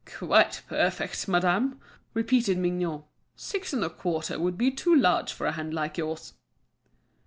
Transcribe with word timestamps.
"Oh! 0.19 0.25
quite 0.25 0.63
perfect, 0.67 1.27
madame!" 1.27 1.79
repeated 2.15 2.57
Mignot. 2.57 3.03
"Six 3.35 3.71
and 3.71 3.83
a 3.85 3.89
quarter 3.91 4.39
would 4.39 4.57
be 4.57 4.71
too 4.71 4.95
large 4.95 5.31
for 5.31 5.45
a 5.45 5.51
hand 5.51 5.75
like 5.75 5.99
yours." 5.99 6.33